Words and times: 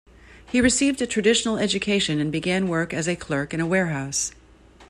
He 0.49 0.61
received 0.61 0.99
a 1.03 1.05
traditional 1.05 1.59
education 1.59 2.19
and 2.19 2.31
began 2.31 2.67
work 2.67 2.91
as 2.91 3.07
a 3.07 3.15
clerk 3.15 3.53
in 3.53 3.59
a 3.59 3.67
warehouse. 3.67 4.31